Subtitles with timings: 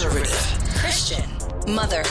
[0.00, 1.30] conservative, Christian,
[1.74, 2.02] mother,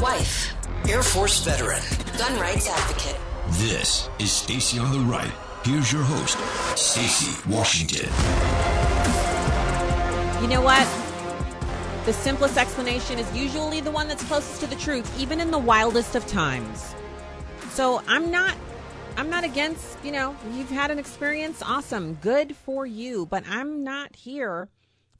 [0.00, 0.52] wife,
[0.88, 1.80] Air Force veteran.
[2.18, 3.20] gun rights advocate.
[3.50, 5.30] This is Stacy on the Right.
[5.64, 6.36] Here's your host,
[6.76, 8.10] Stacy Washington.
[10.42, 10.84] You know what?
[12.04, 15.58] The simplest explanation is usually the one that's closest to the truth, even in the
[15.58, 16.96] wildest of times.
[17.68, 18.56] So I'm not
[19.16, 23.84] I'm not against, you know, you've had an experience, awesome, good for you, but I'm
[23.84, 24.68] not here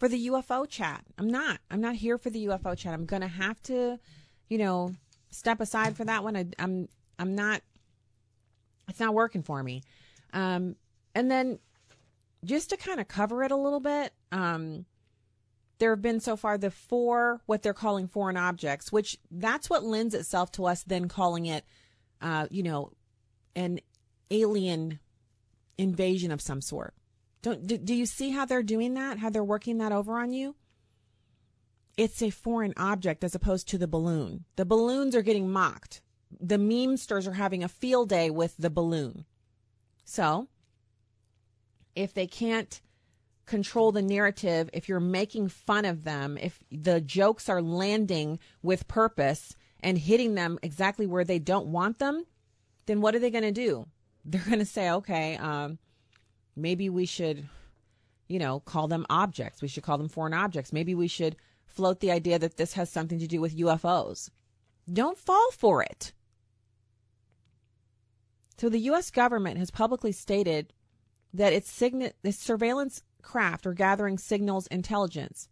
[0.01, 1.05] for the UFO chat.
[1.19, 1.61] I'm not.
[1.71, 2.95] I'm not here for the UFO chat.
[2.95, 4.01] I'm to have to,
[4.49, 4.95] you know,
[5.31, 6.37] step aside for that one.
[6.37, 7.61] I, I'm I'm not
[8.89, 9.83] it's not working for me.
[10.33, 10.75] Um
[11.15, 11.59] and then
[12.45, 14.87] just to kind of cover it a little bit, um
[15.79, 19.85] there have been so far the four what they're calling foreign objects, which that's what
[19.85, 21.65] lends itself to us then calling it,
[22.23, 22.91] uh, you know,
[23.55, 23.81] an
[24.31, 24.99] alien
[25.77, 26.95] invasion of some sort.
[27.43, 29.19] Don't do, do you see how they're doing that?
[29.19, 30.57] How they're working that over on you?
[31.97, 34.45] It's a foreign object as opposed to the balloon.
[34.57, 36.03] The balloons are getting mocked.
[36.39, 39.25] The memesters are having a field day with the balloon.
[40.05, 40.49] So,
[41.95, 42.81] if they can't
[43.47, 48.89] control the narrative, if you're making fun of them, if the jokes are landing with
[48.89, 52.25] purpose and hitting them exactly where they don't want them,
[52.87, 53.87] then what are they going to do?
[54.25, 55.79] They're going to say, okay, um,
[56.57, 57.49] maybe we should,
[58.29, 59.63] you know, call them objects.
[59.63, 60.73] We should call them foreign objects.
[60.73, 64.31] Maybe we should float the idea that this has something to do with UFOs.
[64.93, 66.13] Don't fall for it.
[68.59, 69.11] So the U.S.
[69.11, 70.73] government has publicly stated
[71.33, 75.49] that its, sign- surveillance craft are gathering signals intelligence.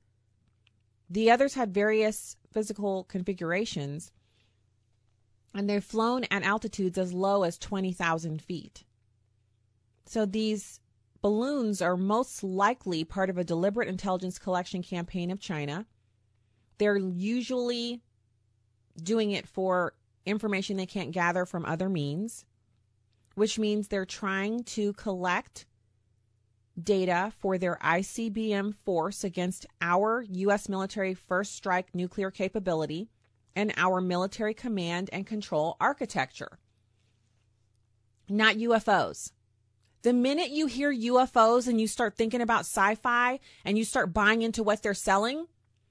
[1.09, 4.13] The others had various physical configurations,
[5.55, 8.85] and they've flown at altitudes as low as 20,000 feet.
[10.05, 10.81] So these
[11.20, 15.86] balloons are most likely part of a deliberate intelligence collection campaign of China.
[16.78, 18.02] They're usually
[19.02, 19.94] doing it for
[20.27, 22.44] information they can't gather from other means,
[23.34, 25.67] which means they're trying to collect
[26.80, 30.68] data for their ICBM force against our U.S.
[30.68, 33.11] military first strike nuclear capability
[33.57, 36.58] and our military command and control architecture.
[38.28, 39.33] Not UFOs.
[40.03, 44.14] The minute you hear UFOs and you start thinking about sci fi and you start
[44.14, 45.47] buying into what they're selling,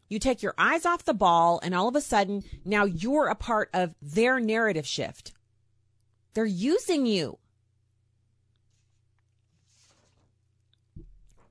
[0.07, 3.35] you take your eyes off the ball and all of a sudden now you're a
[3.35, 5.33] part of their narrative shift.
[6.33, 7.39] They're using you.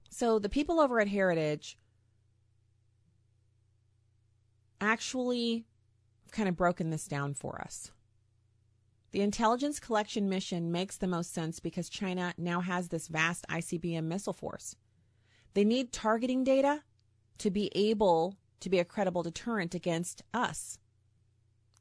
[0.08, 1.76] So the people over at Heritage
[4.80, 5.66] actually
[6.30, 7.90] kind of broken this down for us.
[9.16, 14.04] The intelligence collection mission makes the most sense because China now has this vast ICBM
[14.04, 14.76] missile force.
[15.54, 16.82] They need targeting data
[17.38, 20.78] to be able to be a credible deterrent against us.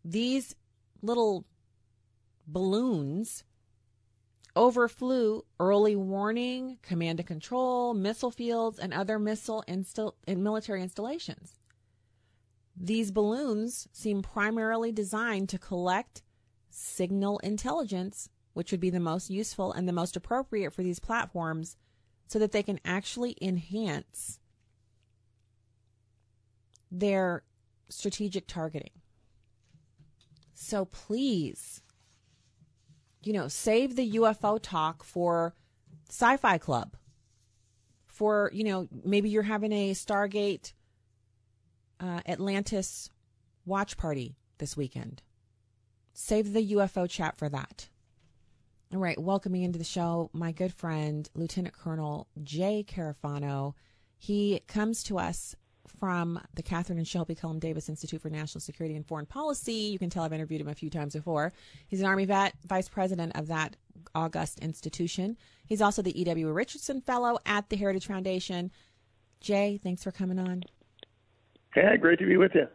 [0.06, 0.56] These
[1.02, 1.44] little
[2.48, 3.44] balloons
[4.56, 11.60] overflew early warning, command and control, missile fields, and other missile and military installations.
[12.78, 16.22] These balloons seem primarily designed to collect
[16.76, 21.78] signal intelligence, which would be the most useful and the most appropriate for these platforms
[22.28, 24.40] so that they can actually enhance
[26.92, 27.44] their
[27.90, 28.92] strategic targeting.
[30.54, 31.82] So please,
[33.24, 35.54] you know, save the UFO talk for
[36.10, 36.96] Sci Fi Club.
[38.08, 40.74] For, you know, maybe you're having a Stargate
[42.00, 43.10] uh, Atlantis
[43.66, 45.22] watch party this weekend.
[46.18, 47.90] Save the UFO chat for that.
[48.94, 53.74] All right, welcoming into the show my good friend, Lieutenant Colonel Jay Carafano.
[54.18, 55.56] He comes to us
[56.00, 59.74] from the Kathryn and Shelby Cullom Davis Institute for National Security and Foreign Policy.
[59.74, 61.52] You can tell I've interviewed him a few times before.
[61.90, 63.76] He's an Army vet, vice president of that
[64.16, 65.36] august institution.
[65.66, 66.50] He's also the E.W.
[66.50, 68.72] Richardson Fellow at the Heritage Foundation.
[69.42, 70.64] Jay, thanks for coming on.
[71.74, 72.68] Hey, great to be with you.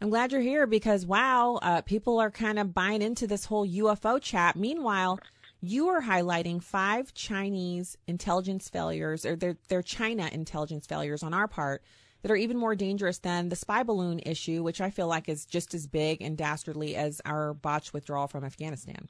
[0.00, 3.66] I'm glad you're here because wow, uh, people are kind of buying into this whole
[3.66, 4.54] UFO chat.
[4.54, 5.18] Meanwhile,
[5.60, 11.48] you are highlighting five Chinese intelligence failures, or their their China intelligence failures on our
[11.48, 11.82] part
[12.22, 15.44] that are even more dangerous than the spy balloon issue, which I feel like is
[15.44, 19.08] just as big and dastardly as our botched withdrawal from Afghanistan.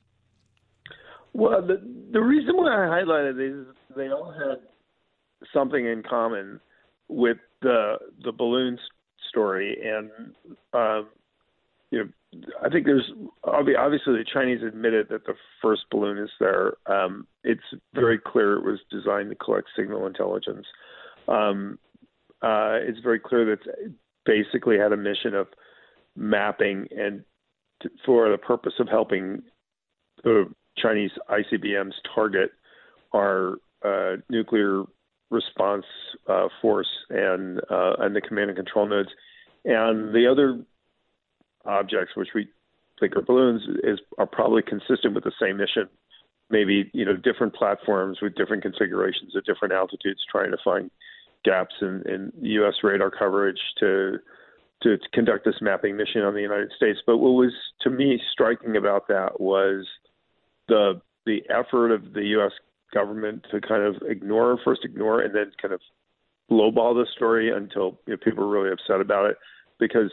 [1.35, 1.83] Well, the
[2.13, 4.61] the reason why I highlighted these is they all had
[5.53, 6.61] something in common
[7.09, 8.79] with the the balloon
[9.29, 10.11] story, and
[10.73, 11.09] um,
[11.91, 13.11] you know, I think there's
[13.45, 16.75] obviously the Chinese admitted that the first balloon is there.
[16.87, 17.63] Um, it's
[17.95, 20.67] very clear it was designed to collect signal intelligence.
[21.27, 21.79] Um,
[22.43, 23.93] uh, it's very clear that it
[24.25, 25.47] basically had a mission of
[26.17, 27.25] mapping and
[28.05, 29.43] for the purpose of helping
[30.25, 32.51] the Chinese ICBMs target
[33.15, 33.55] our
[33.85, 34.83] uh, nuclear
[35.31, 35.85] response
[36.29, 39.11] uh, force and uh, and the command and control nodes,
[39.65, 40.61] and the other
[41.65, 42.49] objects which we
[43.01, 45.89] think are balloons is are probably consistent with the same mission.
[46.51, 50.91] Maybe you know different platforms with different configurations at different altitudes, trying to find
[51.45, 52.75] gaps in, in U.S.
[52.83, 54.19] radar coverage to
[54.83, 57.01] to conduct this mapping mission on the United States.
[57.05, 57.53] But what was
[57.83, 59.87] to me striking about that was
[60.69, 62.53] the the effort of the U.S.
[62.93, 65.81] government to kind of ignore, first ignore, and then kind of
[66.51, 69.37] lowball the story until you know, people were really upset about it
[69.79, 70.11] because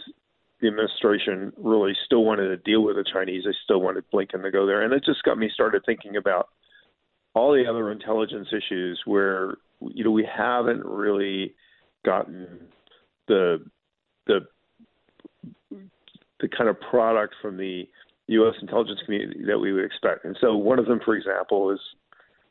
[0.62, 3.44] the administration really still wanted to deal with the Chinese.
[3.46, 6.50] They still wanted Blinken to go there, and it just got me started thinking about
[7.34, 11.54] all the other intelligence issues where you know we haven't really
[12.06, 12.48] gotten
[13.28, 13.66] the
[14.28, 14.40] the
[16.40, 17.88] the kind of product from the
[18.28, 18.56] U.S.
[18.62, 20.26] intelligence community that we would expect.
[20.26, 21.80] And so one of them, for example, is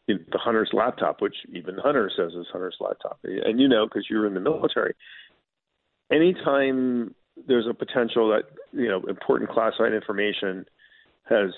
[0.06, 3.18] the Hunter's laptop, which even Hunter says is Hunter's laptop.
[3.22, 4.94] And you know, because you're in the military,
[6.12, 7.14] anytime
[7.48, 10.66] there's a potential that you know important classified information
[11.28, 11.50] has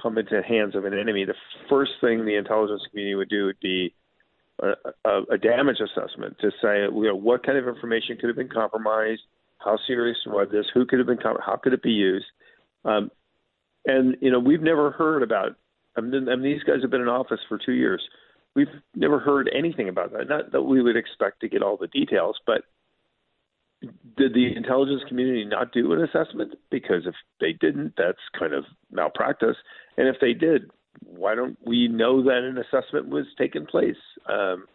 [0.00, 1.34] come into the hands of an enemy, the
[1.70, 3.94] first thing the intelligence community would do would be
[4.60, 4.72] a,
[5.04, 8.48] a, a damage assessment to say, you know, what kind of information could have been
[8.48, 9.22] compromised,
[9.58, 12.26] how serious was this, who could have been, how could it be used,
[12.84, 13.10] um,
[13.86, 15.56] and you know, we've never heard about.
[15.96, 18.02] I mean, I mean, these guys have been in office for two years.
[18.54, 20.28] We've never heard anything about that.
[20.28, 22.62] Not that we would expect to get all the details, but
[24.16, 26.54] did the intelligence community not do an assessment?
[26.70, 29.56] Because if they didn't, that's kind of malpractice.
[29.96, 30.70] And if they did,
[31.04, 33.96] why don't we know that an assessment was taking place?
[34.28, 34.66] Um,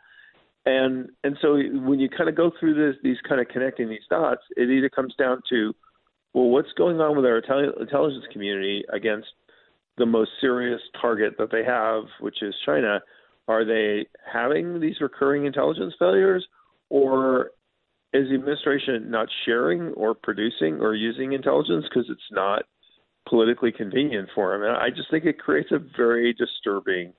[0.65, 4.05] and and so when you kind of go through this, these kind of connecting these
[4.09, 5.73] dots, it either comes down to,
[6.33, 9.29] well, what's going on with our intelligence community against
[10.01, 12.99] the most serious target that they have, which is China?
[13.47, 16.43] Are they having these recurring intelligence failures,
[16.89, 17.51] or
[18.11, 22.63] is the administration not sharing or producing or using intelligence because it's not
[23.29, 24.63] politically convenient for them?
[24.63, 27.13] And I just think it creates a very disturbing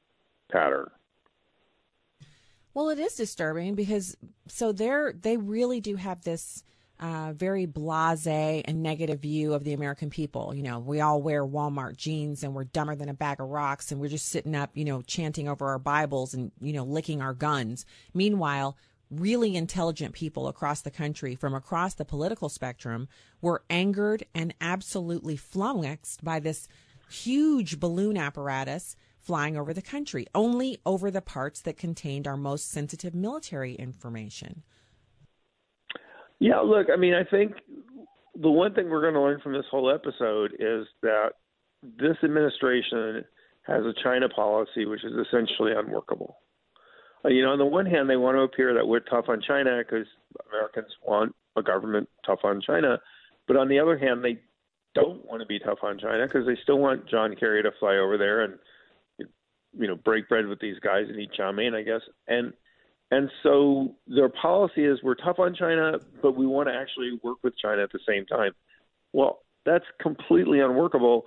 [0.50, 0.90] pattern.
[2.75, 4.17] Well, it is disturbing because
[4.49, 6.64] so they're they really do have this
[7.02, 10.54] uh, very blasé and negative view of the American people.
[10.54, 13.90] You know, we all wear Walmart jeans and we're dumber than a bag of rocks
[13.90, 17.20] and we're just sitting up, you know, chanting over our Bibles and you know licking
[17.20, 17.84] our guns.
[18.14, 18.76] Meanwhile,
[19.10, 23.08] really intelligent people across the country from across the political spectrum
[23.40, 26.69] were angered and absolutely flummoxed by this
[27.10, 32.70] huge balloon apparatus flying over the country, only over the parts that contained our most
[32.70, 34.62] sensitive military information.
[36.42, 37.52] Yeah, look, I mean, I think
[38.34, 41.34] the one thing we're going to learn from this whole episode is that
[41.84, 43.24] this administration
[43.64, 46.38] has a China policy which is essentially unworkable.
[47.24, 49.40] Uh, you know, on the one hand, they want to appear that we're tough on
[49.40, 50.04] China because
[50.50, 52.98] Americans want a government tough on China,
[53.46, 54.40] but on the other hand, they
[54.96, 57.98] don't want to be tough on China because they still want John Kerry to fly
[57.98, 58.54] over there and
[59.78, 62.00] you know break bread with these guys and eat chow mein, I guess.
[62.26, 62.52] And
[63.12, 67.38] and so their policy is we're tough on China, but we want to actually work
[67.44, 68.52] with China at the same time.
[69.12, 71.26] Well, that's completely unworkable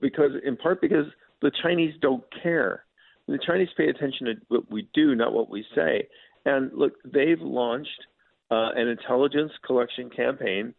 [0.00, 1.06] because in part because
[1.40, 2.84] the Chinese don't care
[3.28, 6.08] the Chinese pay attention to what we do, not what we say.
[6.44, 8.06] And look, they've launched
[8.50, 10.74] uh, an intelligence collection campaign,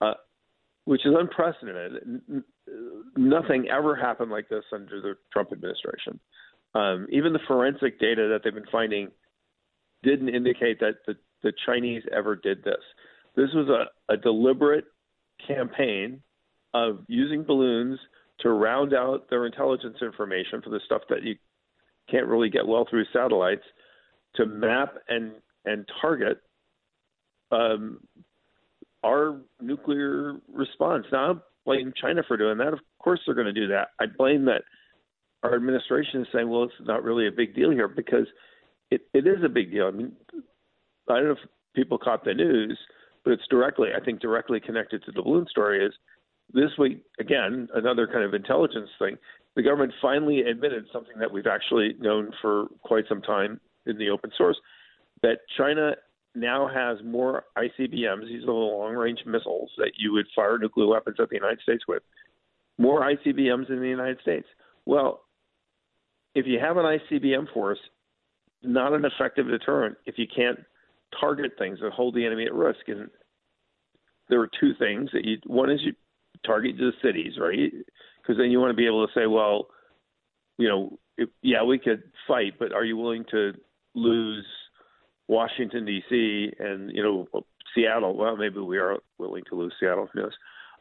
[0.00, 0.14] uh,
[0.86, 2.02] which is unprecedented.
[2.30, 2.44] N-
[3.16, 6.18] nothing ever happened like this under the Trump administration.
[6.74, 9.10] Um, even the forensic data that they've been finding
[10.04, 12.82] didn't indicate that the, the Chinese ever did this.
[13.36, 14.84] This was a, a deliberate
[15.46, 16.20] campaign
[16.72, 17.98] of using balloons
[18.40, 21.36] to round out their intelligence information for the stuff that you
[22.10, 23.62] can't really get well through satellites
[24.36, 25.32] to map and
[25.64, 26.38] and target
[27.50, 28.00] um,
[29.02, 31.06] our nuclear response.
[31.12, 31.34] Now, I
[31.64, 32.72] blame China for doing that.
[32.72, 33.88] Of course, they're going to do that.
[34.00, 34.62] I blame that
[35.42, 38.26] our administration is saying, well, it's not really a big deal here because
[38.90, 39.86] it, it is a big deal.
[39.86, 40.12] I mean,
[41.08, 41.38] I don't know if
[41.74, 42.78] people caught the news,
[43.24, 45.84] but it's directly, I think, directly connected to the balloon story.
[45.84, 45.92] Is
[46.52, 49.16] this week again another kind of intelligence thing?
[49.56, 54.10] the government finally admitted something that we've actually known for quite some time in the
[54.10, 54.56] open source
[55.22, 55.92] that China
[56.34, 60.88] now has more ICBMs, these are the long range missiles that you would fire nuclear
[60.88, 62.02] weapons at the United States with,
[62.76, 64.46] more ICBMs in the United States.
[64.84, 65.22] Well,
[66.34, 67.78] if you have an ICBM force,
[68.64, 70.58] not an effective deterrent if you can't
[71.20, 72.88] target things that hold the enemy at risk.
[72.88, 73.08] And
[74.28, 75.38] there are two things that you.
[75.46, 75.94] One is you
[76.44, 77.72] target the cities, right?
[78.20, 79.68] Because then you want to be able to say, well,
[80.58, 83.52] you know, if, yeah, we could fight, but are you willing to
[83.94, 84.46] lose
[85.28, 86.52] Washington D.C.
[86.58, 87.44] and you know
[87.74, 88.16] Seattle?
[88.16, 90.08] Well, maybe we are willing to lose Seattle.
[90.12, 90.32] Who knows?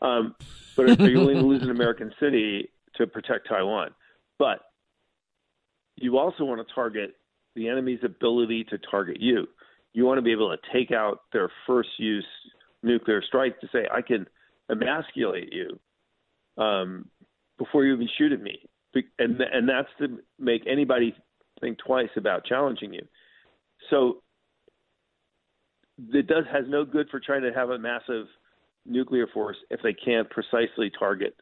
[0.02, 0.36] Um,
[0.76, 3.92] but are you willing to lose an American city to protect Taiwan?
[4.38, 4.60] But
[5.96, 7.16] you also want to target
[7.56, 9.48] the enemy's ability to target you.
[9.94, 12.26] You want to be able to take out their first use
[12.82, 14.28] nuclear strike to say, I can
[14.70, 15.80] emasculate you
[16.62, 17.10] um,
[17.58, 18.60] before you even shoot at me.
[19.18, 21.16] And, and that's to make anybody
[21.62, 23.02] think twice about challenging you.
[23.90, 24.22] So
[26.12, 28.26] it does has no good for trying to have a massive
[28.86, 31.36] nuclear force if they can't precisely target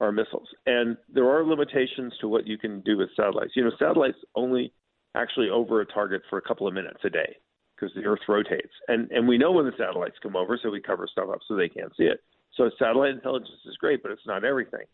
[0.00, 0.48] our missiles.
[0.66, 3.52] And there are limitations to what you can do with satellites.
[3.56, 4.72] You know, satellites only
[5.18, 7.36] actually over a target for a couple of minutes a day
[7.74, 8.72] because the Earth rotates.
[8.88, 11.56] And and we know when the satellites come over, so we cover stuff up so
[11.56, 12.20] they can't see it.
[12.56, 14.84] So satellite intelligence is great, but it's not everything.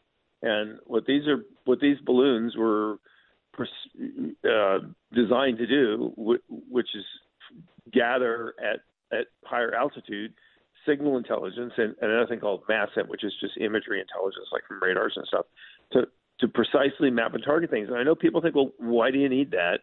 [0.43, 2.97] And what these are, what these balloons were
[3.59, 4.79] uh,
[5.13, 6.13] designed to do,
[6.49, 7.05] which is
[7.93, 8.81] gather at
[9.17, 10.35] at higher altitude
[10.87, 14.81] signal intelligence and, and another thing called MASINT, which is just imagery intelligence, like from
[14.83, 15.47] radars and stuff,
[15.93, 16.07] to
[16.41, 17.89] to precisely map and target things.
[17.89, 19.81] And I know people think, well, why do you need that?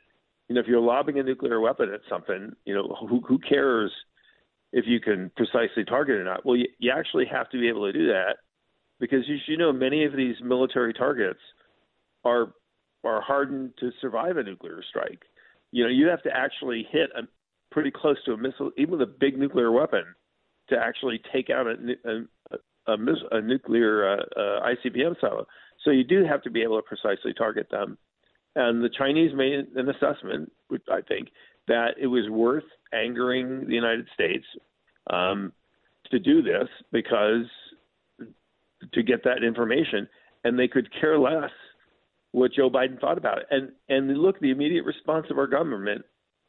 [0.52, 3.90] You know, if you're lobbing a nuclear weapon at something, you know, who who cares
[4.74, 6.46] if you can precisely target or not?
[6.46, 8.36] Well, you, you actually have to be able to do that
[9.00, 11.40] because you should know many of these military targets
[12.26, 12.52] are
[13.06, 15.22] are hardened to survive a nuclear strike.
[15.72, 17.22] You know, you have to actually hit a
[17.72, 20.04] pretty close to a missile, even with a big nuclear weapon,
[20.68, 21.76] to actually take out a,
[22.10, 22.98] a, a,
[23.32, 25.48] a nuclear uh, uh, ICBM silo.
[25.86, 27.98] So you do have to be able to precisely target them.
[28.56, 31.30] And the Chinese made an assessment, which I think,
[31.68, 34.46] that it was worth angering the United States
[35.10, 35.54] um,
[36.10, 37.46] to do this because
[38.94, 40.08] to get that information,
[40.44, 41.52] and they could care less
[42.32, 43.46] what Joe Biden thought about it.
[43.52, 46.04] And and look, the immediate response of our government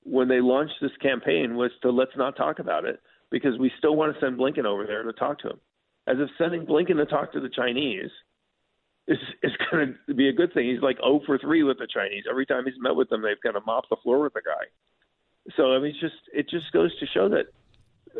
[0.04, 3.96] when they launched this campaign was to let's not talk about it because we still
[3.96, 5.60] want to send Blinken over there to talk to him.
[6.06, 8.10] As if sending Blinken to talk to the Chinese
[9.08, 10.68] is is going to be a good thing.
[10.68, 12.24] He's like 0 for 3 with the Chinese.
[12.28, 14.66] Every time he's met with them, they've kind of mopped the floor with the guy.
[15.56, 17.46] So I mean, it's just it just goes to show that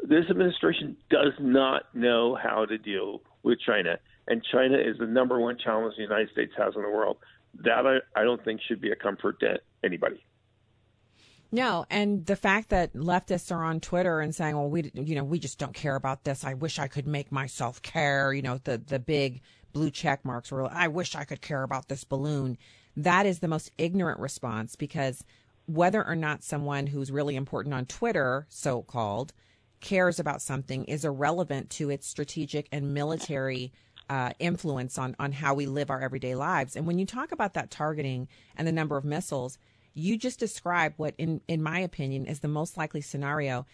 [0.03, 5.39] this administration does not know how to deal with China, and China is the number
[5.39, 7.19] one challenge the United States has in the world.
[7.65, 10.25] That I, I don't think should be a comfort to anybody.
[11.55, 15.23] No, and the fact that leftists are on Twitter and saying, "Well, we, you know,
[15.23, 16.45] we just don't care about this.
[16.45, 20.50] I wish I could make myself care." You know, the the big blue check marks
[20.50, 22.59] were, "I wish I could care about this balloon."
[22.97, 25.25] That is the most ignorant response because
[25.67, 29.33] whether or not someone who's really important on Twitter, so called,
[29.81, 33.73] cares about something is irrelevant to its strategic and military
[34.09, 36.76] uh, influence on on how we live our everyday lives.
[36.76, 39.59] And when you talk about that targeting and the number of missiles
[39.95, 43.67] you just describe what, in in my opinion, is the most likely scenario.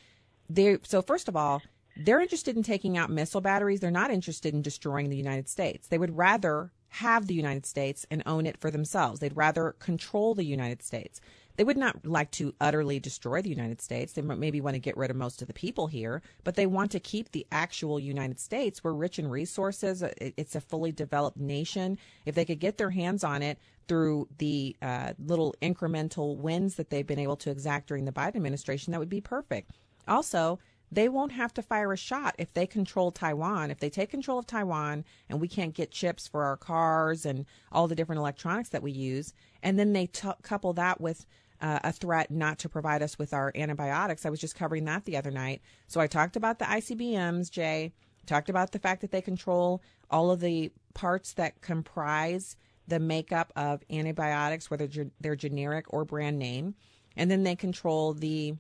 [0.49, 1.62] They so first of all,
[1.99, 3.81] they're interested in taking out missile batteries.
[3.81, 5.88] They're not interested in destroying the United States.
[5.88, 9.21] They would rather have the United States and own it for themselves.
[9.21, 11.21] They'd rather control the United States.
[11.57, 14.12] They would not like to utterly destroy the United States.
[14.12, 16.93] They maybe want to get rid of most of the people here, but they want
[16.93, 18.85] to keep the actual United States.
[18.85, 20.02] We're rich in resources.
[20.19, 21.99] It's a fully developed nation.
[22.25, 26.90] If they could get their hands on it through the uh, little incremental wins that
[26.90, 29.73] they've been able to exact during the Biden administration, that would be perfect.
[30.07, 33.71] Also, they won't have to fire a shot if they control Taiwan.
[33.71, 37.45] If they take control of Taiwan and we can't get chips for our cars and
[37.71, 41.26] all the different electronics that we use, and then they t- couple that with
[41.61, 44.25] uh, a threat not to provide us with our antibiotics.
[44.25, 45.61] I was just covering that the other night.
[45.88, 47.92] So I talked about the ICBMs, Jay,
[48.26, 53.52] talked about the fact that they control all of the parts that comprise the makeup
[53.57, 54.88] of antibiotics, whether
[55.21, 56.75] they're generic or brand name.
[57.16, 58.54] And then they control the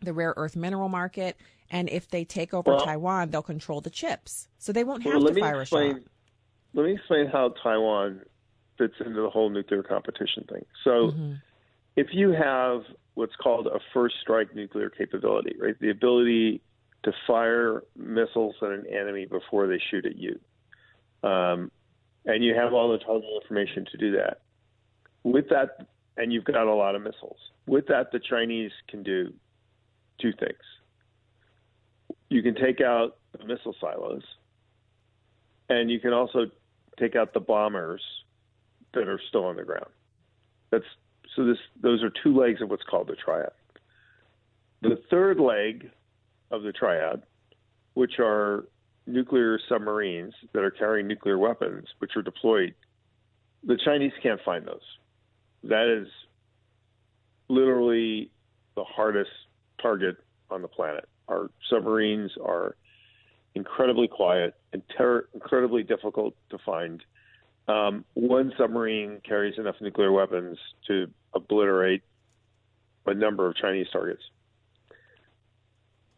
[0.00, 1.36] the rare earth mineral market.
[1.70, 4.48] And if they take over well, Taiwan, they'll control the chips.
[4.58, 6.02] So they won't have well, to fire explain, a shot.
[6.74, 8.20] Let me explain how Taiwan
[8.78, 10.64] fits into the whole nuclear competition thing.
[10.84, 11.32] So mm-hmm
[11.96, 12.82] if you have
[13.14, 16.60] what's called a first strike nuclear capability, right, the ability
[17.02, 20.38] to fire missiles at an enemy before they shoot at you,
[21.22, 21.70] um,
[22.26, 24.40] and you have all the total information to do that.
[25.22, 25.86] With that,
[26.16, 27.38] and you've got a lot of missiles.
[27.66, 29.32] With that, the Chinese can do
[30.20, 30.58] two things.
[32.28, 34.22] You can take out the missile silos,
[35.68, 36.46] and you can also
[36.98, 38.02] take out the bombers
[38.94, 39.90] that are still on the ground.
[40.70, 40.84] That's
[41.34, 43.50] so this, those are two legs of what's called the triad.
[44.82, 45.90] The third leg
[46.50, 47.22] of the triad,
[47.94, 48.64] which are
[49.06, 52.74] nuclear submarines that are carrying nuclear weapons, which are deployed,
[53.64, 54.80] the Chinese can't find those.
[55.64, 56.08] That is
[57.48, 58.30] literally
[58.74, 59.30] the hardest
[59.80, 60.16] target
[60.50, 61.08] on the planet.
[61.28, 62.76] Our submarines are
[63.54, 67.02] incredibly quiet and ter- incredibly difficult to find.
[67.68, 72.02] Um, one submarine carries enough nuclear weapons to obliterate
[73.06, 74.22] a number of Chinese targets.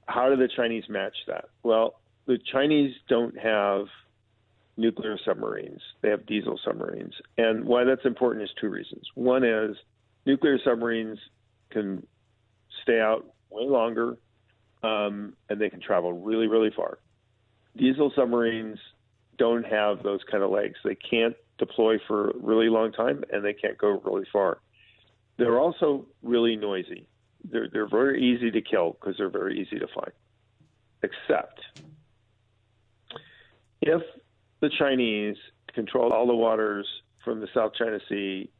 [0.06, 1.46] How do the Chinese match that?
[1.62, 3.86] Well, the Chinese don't have
[4.76, 5.80] nuclear submarines.
[6.02, 7.14] They have diesel submarines.
[7.36, 9.02] And why that's important is two reasons.
[9.14, 9.76] One is
[10.24, 11.18] nuclear submarines
[11.70, 12.06] can
[12.82, 14.16] stay out way longer
[14.82, 16.98] um, and they can travel really, really far.
[17.76, 18.78] Diesel submarines
[19.36, 20.76] don't have those kind of legs.
[20.84, 24.58] They can't deploy for a really long time and they can't go really far.
[25.36, 27.06] They're also really noisy.
[27.44, 30.12] They're, they're very easy to kill because they're very easy to find.
[31.02, 31.60] Except
[33.80, 34.02] if
[34.60, 35.36] the Chinese
[35.72, 36.86] control all the waters
[37.24, 38.50] from the South China Sea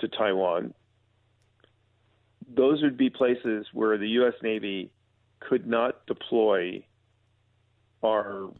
[0.00, 0.74] to Taiwan,
[2.58, 4.34] those would be places where the U.S.
[4.42, 4.90] Navy
[5.38, 6.84] could not deploy
[8.02, 8.50] our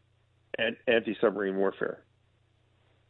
[0.87, 2.05] anti submarine warfare.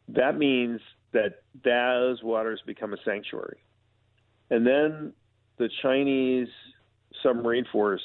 [0.07, 0.81] That means
[1.13, 3.59] that those waters become a sanctuary.
[4.49, 5.13] And then
[5.59, 6.47] the Chinese
[7.21, 8.01] submarine force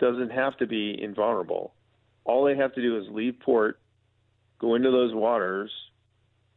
[0.00, 1.72] doesn't have to be invulnerable.
[2.24, 3.78] All they have to do is leave port,
[4.58, 5.70] go into those waters,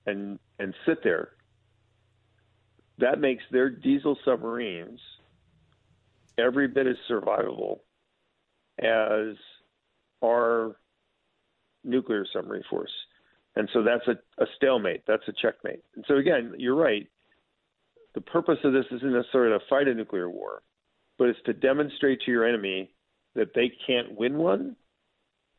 [0.07, 1.29] and and sit there.
[2.97, 4.99] That makes their diesel submarines
[6.39, 7.79] every bit as survivable
[8.79, 9.35] as
[10.23, 10.75] our
[11.83, 12.91] nuclear submarine force.
[13.55, 15.03] And so that's a, a stalemate.
[15.07, 15.83] That's a checkmate.
[15.95, 17.07] And so again, you're right.
[18.15, 20.63] The purpose of this isn't necessarily to fight a nuclear war,
[21.17, 22.91] but it's to demonstrate to your enemy
[23.35, 24.75] that they can't win one,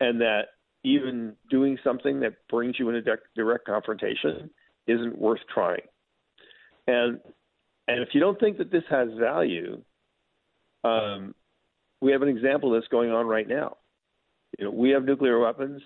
[0.00, 0.46] and that
[0.82, 3.02] even doing something that brings you in a
[3.36, 4.50] direct confrontation
[4.86, 5.82] isn't worth trying.
[6.86, 7.21] And
[7.86, 9.82] and if you don't think that this has value,
[10.84, 11.34] um,
[12.00, 13.76] we have an example this going on right now.
[14.58, 15.82] You know, we have nuclear weapons,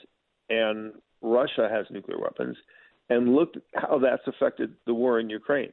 [0.48, 2.56] and Russia has nuclear weapons,
[3.10, 5.72] and look how that's affected the war in Ukraine.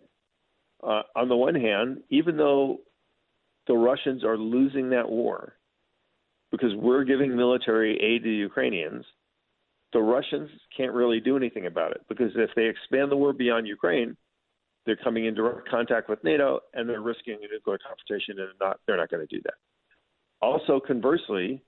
[0.84, 2.79] Uh, on the one hand, even though
[3.67, 5.53] the Russians are losing that war
[6.51, 9.05] because we're giving military aid to the Ukrainians,
[9.93, 13.67] the Russians can't really do anything about it because if they expand the war beyond
[13.67, 14.17] Ukraine,
[14.86, 18.80] they're coming in direct contact with NATO and they're risking a nuclear confrontation, and not
[18.88, 19.54] they're not going to do that.
[20.41, 21.62] Also, conversely,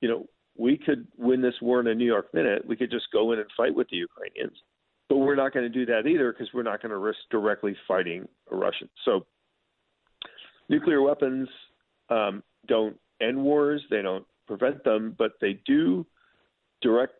[0.00, 2.66] you know, we could win this war in a New York minute.
[2.66, 4.56] We could just go in and fight with the Ukrainians,
[5.08, 7.76] but we're not going to do that either because we're not going to risk directly
[7.86, 8.88] fighting a Russian.
[9.04, 9.24] So,
[10.68, 11.48] nuclear weapons
[12.10, 16.04] um, don't end wars; they don't prevent them, but they do
[16.82, 17.14] direct.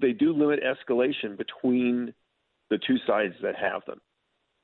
[0.00, 2.14] They do limit escalation between
[2.70, 4.00] the two sides that have them.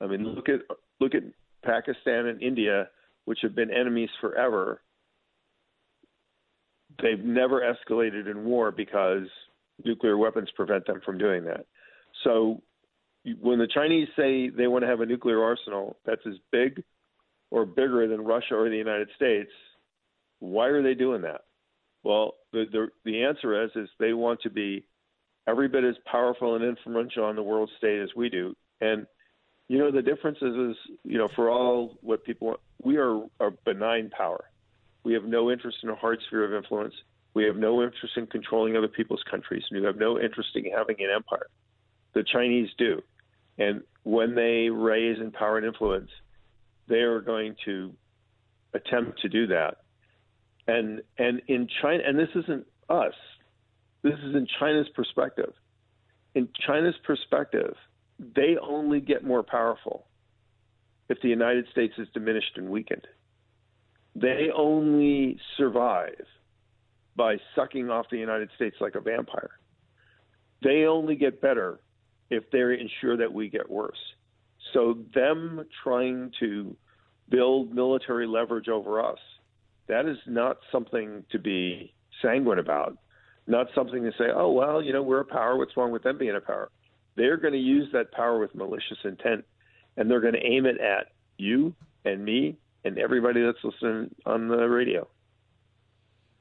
[0.00, 0.60] I mean, look at
[1.00, 1.22] look at
[1.64, 2.88] Pakistan and India,
[3.24, 4.82] which have been enemies forever.
[7.02, 9.26] They've never escalated in war because
[9.84, 11.66] nuclear weapons prevent them from doing that.
[12.24, 12.62] So
[13.40, 16.82] when the Chinese say they want to have a nuclear arsenal that's as big
[17.50, 19.50] or bigger than Russia or the United States,
[20.40, 21.42] why are they doing that?
[22.04, 24.84] Well, the the, the answer is is they want to be
[25.48, 28.54] every bit as powerful and influential on the world stage as we do.
[28.80, 29.06] And
[29.68, 33.22] you know, the difference is, is you know, for all what people want, we are
[33.40, 34.44] a benign power.
[35.04, 36.94] We have no interest in a hard sphere of influence.
[37.34, 39.62] We have no interest in controlling other people's countries.
[39.70, 41.46] We have no interest in having an empire.
[42.14, 43.02] The Chinese do.
[43.58, 46.10] And when they raise in power and influence,
[46.88, 47.92] they are going to
[48.72, 49.78] attempt to do that.
[50.66, 53.14] And and in China, and this isn't us.
[54.02, 55.52] This is in China's perspective.
[56.34, 57.74] In China's perspective,
[58.18, 60.06] they only get more powerful
[61.08, 63.06] if the United States is diminished and weakened.
[64.14, 66.24] They only survive
[67.16, 69.50] by sucking off the United States like a vampire.
[70.62, 71.80] They only get better
[72.30, 73.98] if they ensure that we get worse.
[74.72, 76.76] So, them trying to
[77.28, 79.18] build military leverage over us,
[79.86, 82.98] that is not something to be sanguine about,
[83.46, 85.56] not something to say, oh, well, you know, we're a power.
[85.56, 86.70] What's wrong with them being a power?
[87.18, 89.44] They're going to use that power with malicious intent,
[89.96, 94.48] and they're going to aim it at you and me and everybody that's listening on
[94.48, 95.06] the radio.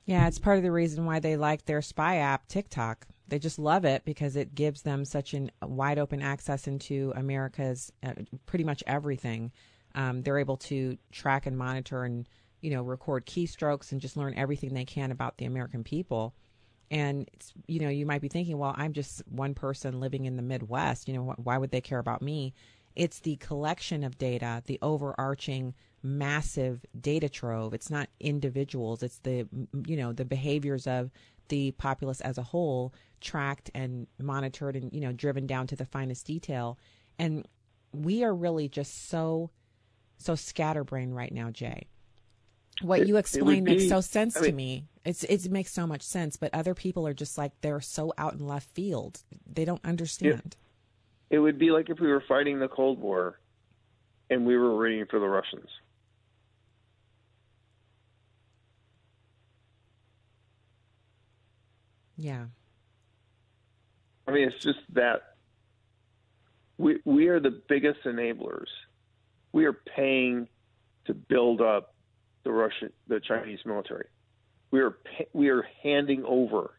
[0.05, 3.05] Yeah, it's part of the reason why they like their spy app, TikTok.
[3.27, 7.91] They just love it because it gives them such a wide open access into America's
[8.01, 8.13] uh,
[8.45, 9.51] pretty much everything.
[9.95, 12.27] Um, they're able to track and monitor and
[12.61, 16.33] you know record keystrokes and just learn everything they can about the American people.
[16.89, 20.37] And it's, you know, you might be thinking, well, I'm just one person living in
[20.37, 21.07] the Midwest.
[21.07, 22.53] You know, why would they care about me?
[22.95, 27.73] It's the collection of data, the overarching massive data trove.
[27.73, 29.03] It's not individuals.
[29.03, 29.47] It's the,
[29.85, 31.11] you know, the behaviors of
[31.49, 35.85] the populace as a whole tracked and monitored and, you know, driven down to the
[35.85, 36.77] finest detail.
[37.19, 37.47] And
[37.91, 39.51] we are really just so,
[40.17, 41.87] so scatterbrained right now, Jay
[42.81, 44.85] what it, you explain makes so sense I mean, to me.
[45.07, 48.33] It's it makes so much sense, but other people are just like they're so out
[48.33, 49.21] in left field.
[49.49, 50.57] They don't understand.
[51.29, 53.39] It, it would be like if we were fighting the Cold War
[54.29, 55.69] and we were waiting for the Russians.
[62.17, 62.47] Yeah.
[64.27, 65.35] I mean, it's just that
[66.77, 68.67] we we are the biggest enablers.
[69.53, 70.49] We are paying
[71.05, 71.95] to build up
[72.43, 74.07] the Russian, the Chinese military.
[74.71, 74.97] We are
[75.33, 76.71] we are handing over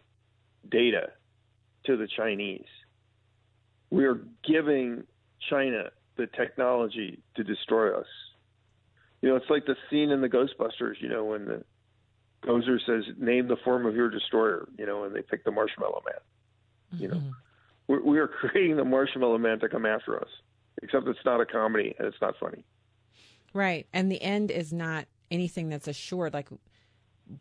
[0.71, 1.11] data
[1.87, 2.67] to the Chinese.
[3.91, 5.05] We are giving
[5.49, 8.07] China the technology to destroy us.
[9.23, 11.01] You know, it's like the scene in the Ghostbusters.
[11.01, 11.65] You know, when the
[12.45, 16.03] Gozer says, "Name the form of your destroyer," you know, and they pick the Marshmallow
[16.07, 16.15] Man.
[16.95, 17.03] Mm-hmm.
[17.03, 17.31] You know, mm-hmm.
[17.87, 20.29] we're, we are creating the Marshmallow Man to come after us.
[20.83, 22.65] Except it's not a comedy and it's not funny.
[23.53, 26.35] Right, and the end is not anything that's assured.
[26.35, 26.49] Like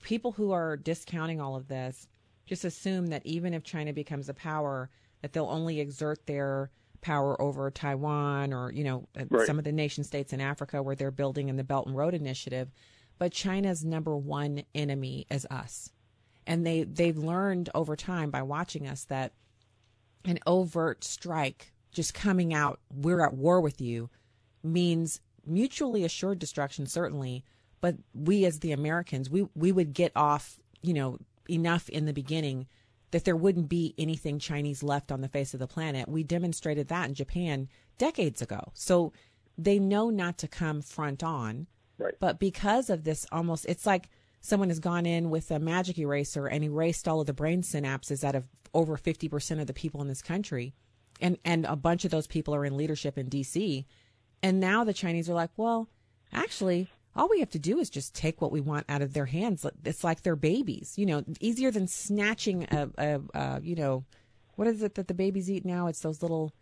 [0.02, 2.08] people who are discounting all of this
[2.46, 4.90] just assume that even if China becomes a power,
[5.22, 6.72] that they'll only exert their
[7.02, 9.46] power over Taiwan or you know uh, right.
[9.46, 12.14] some of the nation states in Africa where they're building in the Belt and Road
[12.14, 12.72] Initiative.
[13.20, 15.92] But China's number one enemy is us,
[16.46, 19.34] and they they've learned over time by watching us that
[20.26, 24.10] an overt strike just coming out, we're at war with you,
[24.64, 27.44] means mutually assured destruction certainly,
[27.82, 31.18] but we as the Americans, we we would get off, you know,
[31.50, 32.68] enough in the beginning
[33.12, 36.10] that there wouldn't be anything Chinese left on the face of the planet.
[36.10, 38.72] We demonstrated that in Japan decades ago.
[38.74, 39.14] So
[39.58, 41.68] they know not to come front on.
[41.98, 42.14] Right.
[42.20, 44.10] But because of this almost it's like
[44.42, 48.24] someone has gone in with a magic eraser and erased all of the brain synapses
[48.24, 50.74] out of over 50% of the people in this country.
[51.20, 53.86] And and a bunch of those people are in leadership in DC.
[54.44, 55.90] And now the Chinese are like, "Well,
[56.32, 59.26] actually, all we have to do is just take what we want out of their
[59.26, 59.66] hands.
[59.84, 64.06] It's like they're babies, you know, easier than snatching a, a, a, you know,
[64.56, 65.88] what is it that the babies eat now?
[65.88, 66.54] It's those little,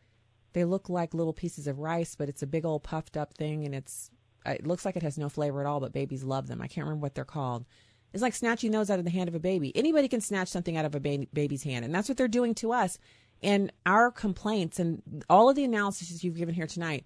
[0.54, 3.66] they look like little pieces of rice, but it's a big old puffed up thing,
[3.66, 4.10] and it's,
[4.46, 6.62] uh, it looks like it has no flavor at all, but babies love them.
[6.62, 7.66] I can't remember what they're called.
[8.14, 9.76] It's like snatching those out of the hand of a baby.
[9.76, 12.56] Anybody can snatch something out of a ba- baby's hand, and that's what they're doing
[12.56, 12.98] to us.
[13.44, 17.06] And our complaints and all of the analysis you've given here tonight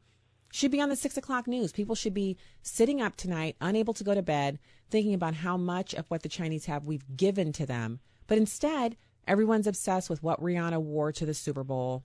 [0.52, 1.72] should be on the six o'clock news.
[1.72, 4.60] People should be sitting up tonight, unable to go to bed,
[4.90, 8.00] thinking about how much of what the Chinese have we've given to them.
[8.28, 12.04] But instead, everyone's obsessed with what Rihanna wore to the Super Bowl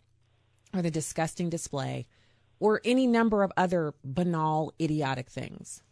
[0.75, 2.07] or the disgusting display
[2.61, 5.83] or any number of other banal, idiotic things.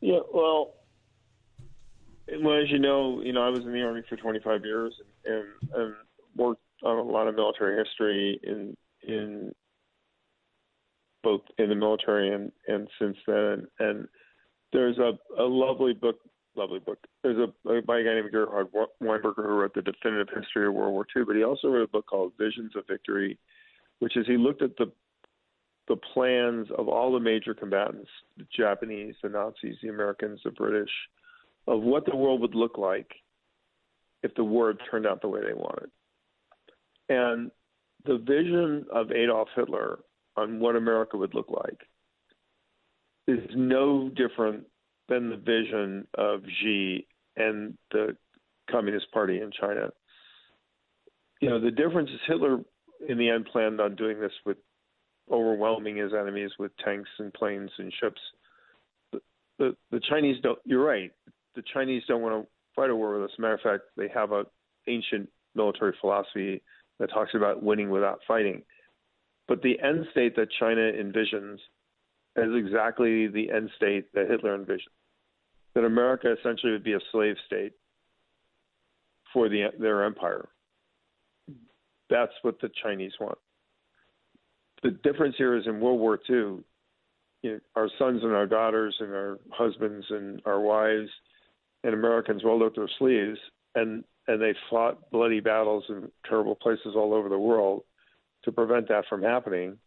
[0.00, 0.74] Yeah, well,
[2.40, 4.94] well, as you know, you know, I was in the army for 25 years
[5.24, 5.44] and,
[5.74, 5.94] and
[6.36, 9.54] worked on a lot of military history in in
[11.24, 13.66] both in the military and, and since then.
[13.80, 14.06] And
[14.72, 16.16] there's a, a lovely book,
[16.54, 16.98] lovely book.
[17.22, 18.68] There's a, by a guy named Gerhard
[19.02, 21.92] Weinberger who wrote the definitive history of World War II, but he also wrote a
[21.92, 23.38] book called Visions of Victory,
[23.98, 24.92] which is he looked at the
[25.86, 28.08] the plans of all the major combatants,
[28.38, 30.88] the Japanese, the Nazis, the Americans, the British,
[31.66, 33.10] of what the world would look like
[34.22, 35.90] if the war had turned out the way they wanted.
[37.10, 37.50] And
[38.06, 39.98] the vision of Adolf Hitler
[40.36, 41.80] on what America would look like
[43.26, 44.64] is no different
[45.08, 48.16] than the vision of Xi and the
[48.70, 49.90] Communist Party in China.
[51.40, 52.60] You know, the difference is Hitler,
[53.08, 54.56] in the end, planned on doing this with
[55.30, 58.20] overwhelming his enemies with tanks and planes and ships.
[59.12, 59.20] The,
[59.58, 60.58] the, the Chinese don't.
[60.64, 61.12] You're right.
[61.54, 63.38] The Chinese don't want to fight a war with us.
[63.38, 64.44] matter of fact, they have a
[64.86, 66.62] ancient military philosophy
[66.98, 68.62] that talks about winning without fighting.
[69.46, 71.58] But the end state that China envisions
[72.36, 74.94] is exactly the end state that Hitler envisioned.
[75.74, 77.72] That America essentially would be a slave state
[79.32, 80.48] for the, their empire.
[82.08, 83.38] That's what the Chinese want.
[84.82, 86.62] The difference here is in World War II,
[87.42, 91.10] you know, our sons and our daughters and our husbands and our wives
[91.82, 93.38] and Americans rolled up their sleeves
[93.74, 97.82] and and they fought bloody battles in terrible places all over the world
[98.44, 99.78] to prevent that from happening.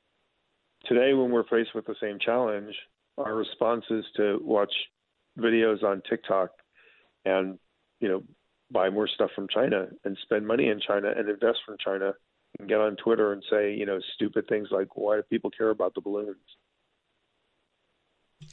[0.86, 2.76] Today, when we're faced with the same challenge,
[3.18, 4.72] our response is to watch
[5.40, 6.52] videos on TikTok
[7.26, 7.58] and,
[8.00, 8.24] you know,
[8.72, 12.14] buy more stuff from China and spend money in China and invest from China
[12.60, 15.70] and get on Twitter and say, you know, stupid things like, why do people care
[15.70, 16.38] about the balloons?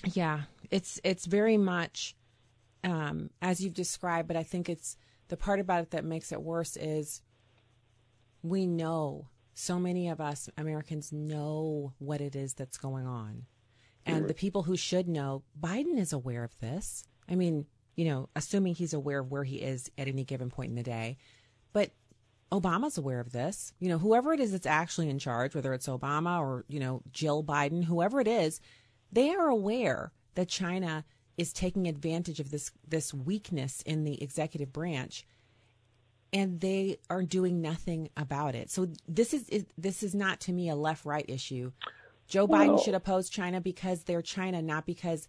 [0.04, 2.16] Yeah, it's it's very much
[2.82, 4.96] um, as you've described, but I think it's
[5.28, 7.22] the part about it that makes it worse is
[8.42, 13.46] we know so many of us Americans know what it is that's going on.
[14.06, 17.06] And the people who should know, Biden is aware of this.
[17.26, 17.64] I mean,
[17.96, 20.82] you know, assuming he's aware of where he is at any given point in the
[20.82, 21.16] day.
[21.72, 21.92] But
[22.52, 23.72] Obama's aware of this.
[23.78, 27.02] You know, whoever it is that's actually in charge, whether it's Obama or, you know,
[27.12, 28.60] Jill Biden, whoever it is,
[29.10, 31.04] they are aware that China
[31.36, 35.24] is taking advantage of this this weakness in the executive branch
[36.34, 38.68] and they are doing nothing about it.
[38.68, 41.70] So this is this is not to me a left right issue.
[42.26, 45.28] Joe well, Biden should oppose China because they're China, not because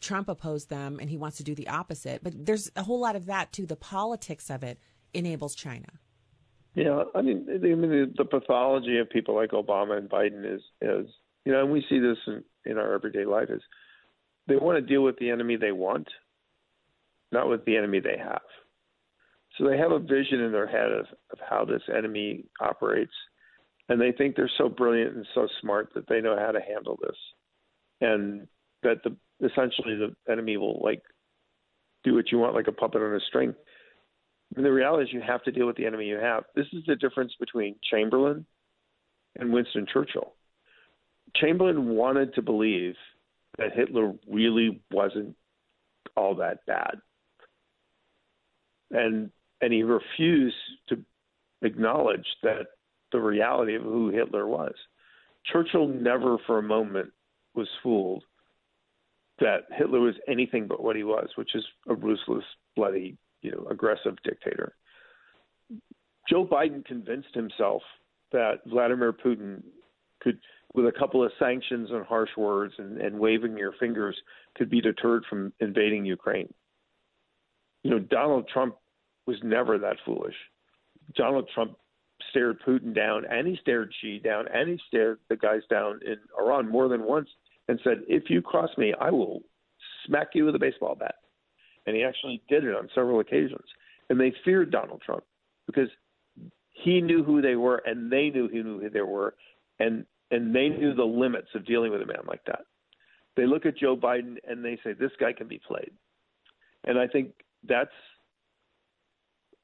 [0.00, 2.24] Trump opposed them and he wants to do the opposite.
[2.24, 3.64] But there's a whole lot of that too.
[3.64, 4.78] The politics of it
[5.14, 5.86] enables China.
[6.74, 10.62] Yeah, I mean, I mean the, the pathology of people like Obama and Biden is
[10.82, 11.06] is
[11.44, 13.62] you know, and we see this in, in our everyday life is
[14.48, 16.08] they want to deal with the enemy they want,
[17.30, 18.42] not with the enemy they have.
[19.56, 23.12] So they have a vision in their head of, of how this enemy operates,
[23.88, 26.98] and they think they're so brilliant and so smart that they know how to handle
[27.00, 27.16] this,
[28.00, 28.48] and
[28.82, 31.02] that the essentially the enemy will like
[32.02, 33.54] do what you want like a puppet on a string.
[34.56, 36.44] And the reality is you have to deal with the enemy you have.
[36.54, 38.46] This is the difference between Chamberlain
[39.36, 40.34] and Winston Churchill.
[41.36, 42.94] Chamberlain wanted to believe
[43.58, 45.34] that Hitler really wasn't
[46.16, 46.96] all that bad.
[48.90, 49.30] And
[49.64, 50.56] and he refused
[50.90, 51.02] to
[51.62, 52.66] acknowledge that
[53.12, 54.74] the reality of who Hitler was.
[55.50, 57.10] Churchill never for a moment
[57.54, 58.22] was fooled
[59.40, 62.44] that Hitler was anything but what he was, which is a ruthless,
[62.76, 64.74] bloody, you know, aggressive dictator.
[66.28, 67.80] Joe Biden convinced himself
[68.32, 69.62] that Vladimir Putin
[70.20, 70.38] could
[70.74, 74.16] with a couple of sanctions and harsh words and, and waving your fingers
[74.56, 76.52] could be deterred from invading Ukraine.
[77.82, 78.74] You know, Donald Trump
[79.26, 80.34] was never that foolish.
[81.16, 81.76] Donald Trump
[82.30, 86.16] stared Putin down and he stared Xi down and he stared the guys down in
[86.38, 87.28] Iran more than once
[87.68, 89.42] and said, If you cross me, I will
[90.06, 91.16] smack you with a baseball bat.
[91.86, 93.64] And he actually did it on several occasions.
[94.08, 95.24] And they feared Donald Trump
[95.66, 95.88] because
[96.72, 99.34] he knew who they were and they knew he knew who they were.
[99.78, 102.64] And and they knew the limits of dealing with a man like that.
[103.36, 105.92] They look at Joe Biden and they say this guy can be played,
[106.84, 107.32] and I think
[107.66, 107.90] that's.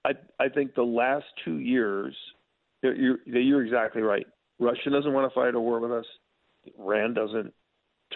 [0.04, 2.14] I I think the last two years,
[2.82, 4.26] you're you're exactly right.
[4.58, 6.06] Russia doesn't want to fight a war with us.
[6.78, 7.52] Iran doesn't.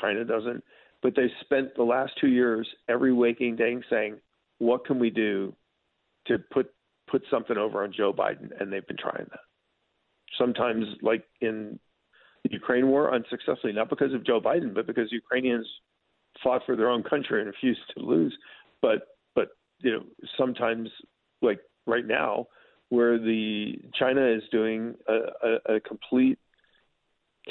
[0.00, 0.62] China doesn't.
[1.02, 4.16] But they spent the last two years every waking day saying,
[4.58, 5.54] "What can we do
[6.26, 6.72] to put
[7.06, 9.40] put something over on Joe Biden?" And they've been trying that.
[10.38, 11.78] Sometimes, like in
[12.44, 15.66] the Ukraine war unsuccessfully, not because of Joe Biden, but because Ukrainians
[16.42, 18.36] fought for their own country and refused to lose.
[18.80, 19.48] But but
[19.80, 20.04] you know
[20.36, 20.88] sometimes
[21.42, 22.46] like right now,
[22.88, 26.38] where the China is doing a, a, a complete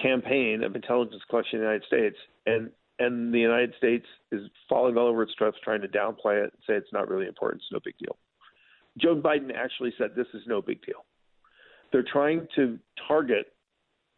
[0.02, 2.70] campaign of intelligence collection in the United States, and
[3.00, 6.62] and the United States is falling all over its truth, trying to downplay it and
[6.68, 8.16] say it's not really important, it's no big deal.
[9.00, 11.04] Joe Biden actually said this is no big deal.
[11.92, 13.48] They're trying to target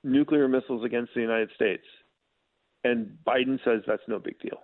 [0.03, 1.83] nuclear missiles against the United States.
[2.83, 4.59] And Biden says that's no big deal.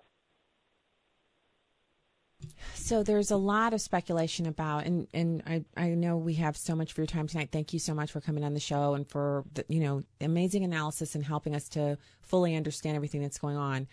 [2.73, 6.75] So there's a lot of speculation about, and, and I, I know we have so
[6.75, 7.49] much for your time tonight.
[7.51, 10.63] Thank you so much for coming on the show and for the, you know amazing
[10.63, 13.87] analysis and helping us to fully understand everything that's going on.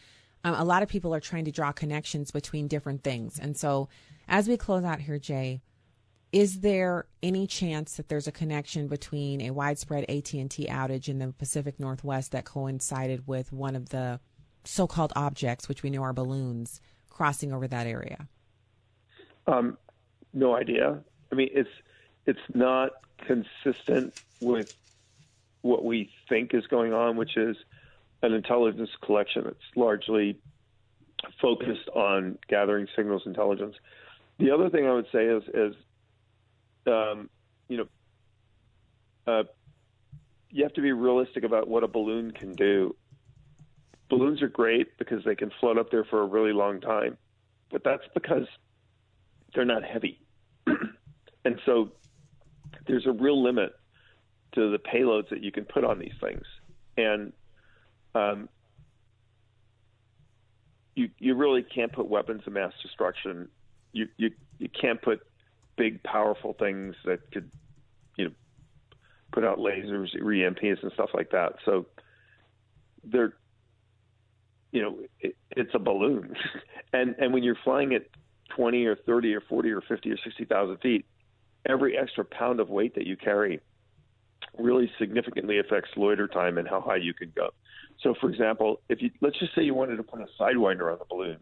[0.44, 3.88] Um, a lot of people are trying to draw connections between different things, and so
[4.26, 5.60] as we close out here, Jay,
[6.32, 11.32] is there any chance that there's a connection between a widespread AT&T outage in the
[11.32, 14.20] Pacific Northwest that coincided with one of the
[14.64, 18.28] so-called objects, which we know are balloons, crossing over that area?
[19.48, 19.78] Um,
[20.34, 21.02] no idea.
[21.32, 21.70] I mean, it's
[22.26, 22.90] it's not
[23.26, 24.68] consistent with
[25.62, 27.56] what we think is going on, which is
[28.22, 30.38] an intelligence collection that's largely
[31.40, 33.74] focused on gathering signals intelligence.
[34.38, 35.74] The other thing I would say is, is
[36.86, 37.30] um,
[37.68, 37.88] you know,
[39.26, 39.44] uh,
[40.50, 42.94] you have to be realistic about what a balloon can do.
[44.10, 47.18] Balloons are great because they can float up there for a really long time,
[47.70, 48.46] but that's because
[49.54, 50.20] they're not heavy.
[51.44, 51.92] and so
[52.86, 53.72] there's a real limit
[54.54, 56.42] to the payloads that you can put on these things.
[56.96, 57.32] And
[58.14, 58.48] um,
[60.94, 63.48] you you really can't put weapons of mass destruction.
[63.92, 65.20] You you you can't put
[65.76, 67.50] big, powerful things that could,
[68.16, 68.30] you know,
[69.32, 71.54] put out lasers, EMPs, and stuff like that.
[71.64, 71.86] So
[73.04, 73.34] they're,
[74.72, 76.34] you know, it, it's a balloon,
[76.92, 78.06] and and when you're flying at
[78.54, 81.06] 20 or 30 or 40 or 50 or 60 thousand feet,
[81.66, 83.60] every extra pound of weight that you carry
[84.58, 87.50] really significantly affects loiter time and how high you can go.
[88.02, 90.98] So, for example, if you let's just say you wanted to put a sidewinder on
[90.98, 91.38] the balloon,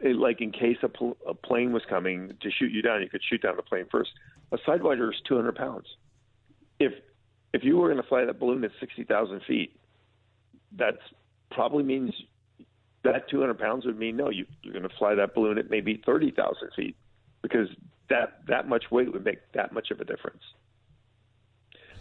[0.00, 3.08] it, like in case a, pl- a plane was coming to shoot you down, you
[3.08, 4.10] could shoot down the plane first.
[4.52, 5.86] A sidewinder is 200 pounds.
[6.78, 6.92] If
[7.52, 9.76] if you were going to fly that balloon at 60,000 feet,
[10.78, 10.94] that
[11.50, 12.12] probably means
[13.02, 16.02] that 200 pounds would mean no, you, you're going to fly that balloon at maybe
[16.04, 16.96] 30,000 feet
[17.42, 17.68] because
[18.08, 20.42] that that much weight would make that much of a difference.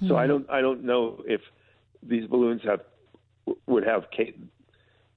[0.07, 1.41] So I don't I don't know if
[2.01, 2.79] these balloons have
[3.67, 4.05] would have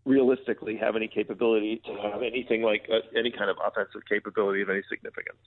[0.05, 4.71] realistically have any capability to have anything like uh, any kind of offensive capability of
[4.71, 5.39] any significance.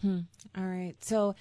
[0.00, 0.20] Hmm.
[0.56, 0.94] All right.
[1.00, 1.34] So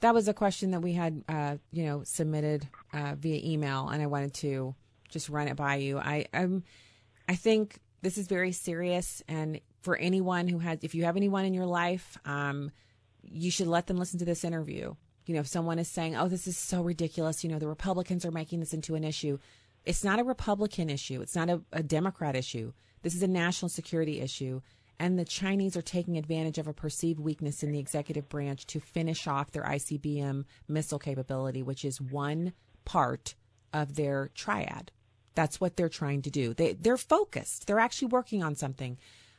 [0.00, 4.02] that was a question that we had, uh, you know, submitted uh, via email, and
[4.02, 4.74] I wanted to
[5.08, 5.98] just run it by you.
[5.98, 6.64] I, I'm,
[7.28, 11.44] I think this is very serious, and for anyone who has, if you have anyone
[11.44, 12.70] in your life, um,
[13.22, 14.94] you should let them listen to this interview.
[15.26, 18.24] You know, if someone is saying, "Oh, this is so ridiculous," you know, the Republicans
[18.24, 19.38] are making this into an issue.
[19.84, 21.20] It's not a Republican issue.
[21.22, 22.72] It's not a, a Democrat issue.
[23.02, 24.60] This is a national security issue.
[24.98, 28.80] And the Chinese are taking advantage of a perceived weakness in the executive branch to
[28.80, 32.52] finish off their ICBM missile capability, which is one
[32.84, 33.34] part
[33.72, 34.92] of their triad.
[35.34, 36.54] That's what they're trying to do.
[36.54, 37.66] They, they're focused.
[37.66, 38.98] They're actually working on something.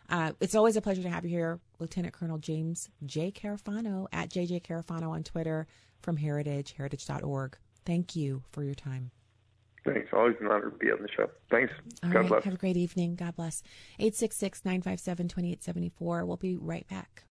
[0.10, 3.32] Uh, it's always a pleasure to have you here, Lieutenant Colonel James J.
[3.32, 5.68] Carafano at JJ Carafano on Twitter
[6.02, 7.58] from Heritage, heritage.org.
[7.86, 9.12] Thank you for your time.
[9.84, 10.10] Thanks.
[10.14, 11.30] Always an honor to be on the show.
[11.50, 11.72] Thanks.
[12.04, 12.28] All God right.
[12.28, 12.44] bless.
[12.44, 13.16] Have a great evening.
[13.16, 13.62] God bless.
[14.00, 16.26] 866 957 2874.
[16.26, 17.24] We'll be right back.